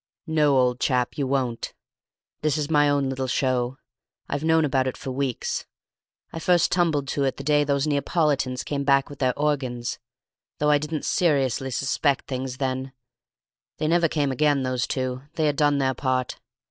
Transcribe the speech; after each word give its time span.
"No, 0.25 0.57
old 0.57 0.79
chap, 0.79 1.15
you 1.15 1.27
won't. 1.27 1.75
This 2.41 2.57
is 2.57 2.71
my 2.71 2.89
own 2.89 3.07
little 3.07 3.27
show. 3.27 3.77
I've 4.27 4.43
known 4.43 4.65
about 4.65 4.87
it 4.87 4.97
for 4.97 5.11
weeks. 5.11 5.67
I 6.33 6.39
first 6.39 6.71
tumbled 6.71 7.07
to 7.09 7.23
it 7.25 7.37
the 7.37 7.43
day 7.43 7.63
those 7.63 7.85
Neapolitans 7.85 8.63
came 8.63 8.83
back 8.83 9.11
with 9.11 9.19
their 9.19 9.37
organs, 9.37 9.99
though 10.57 10.71
I 10.71 10.79
didn't 10.79 11.05
seriously 11.05 11.69
suspect 11.69 12.25
things 12.25 12.57
then; 12.57 12.93
they 13.77 13.87
never 13.87 14.07
came 14.07 14.31
again, 14.31 14.63
those 14.63 14.87
two, 14.87 15.21
they 15.35 15.45
had 15.45 15.55
done 15.55 15.77
their 15.77 15.93
part. 15.93 16.39